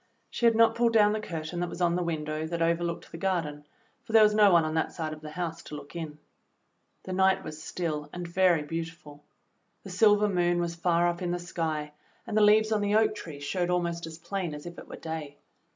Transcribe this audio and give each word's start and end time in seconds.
She 0.31 0.47
had 0.47 0.55
not 0.55 0.73
pulled 0.73 0.93
down 0.93 1.13
the 1.13 1.19
curtain 1.19 1.59
that 1.59 1.69
was 1.69 1.79
on 1.79 1.95
the 1.95 2.01
win 2.01 2.23
dow 2.23 2.47
that 2.47 2.59
overlooked 2.59 3.11
the 3.11 3.19
garden, 3.19 3.67
for 4.03 4.13
there 4.13 4.23
was 4.23 4.33
no 4.33 4.51
one 4.51 4.65
on 4.65 4.73
that 4.73 4.91
side 4.91 5.13
of 5.13 5.21
the 5.21 5.29
house 5.29 5.61
to 5.61 5.75
look 5.75 5.95
in. 5.95 6.17
The 7.03 7.13
night 7.13 7.43
was 7.43 7.61
still 7.61 8.09
and 8.11 8.27
very 8.27 8.63
beautiful. 8.63 9.23
The 9.83 9.91
silver 9.91 10.27
moon 10.27 10.59
was 10.59 10.73
far 10.73 11.07
up 11.07 11.21
in 11.21 11.29
the 11.29 11.37
sky 11.37 11.91
and 12.25 12.35
the^ 12.35 12.41
leaves 12.43 12.71
on 12.71 12.81
the 12.81 12.95
oak 12.95 13.13
tree 13.13 13.39
showed 13.39 13.69
almost 13.69 14.07
as 14.07 14.17
plain 14.17 14.55
as 14.55 14.65
if 14.65 14.79
it 14.79 14.87
were 14.87 14.95
day. 14.95 15.37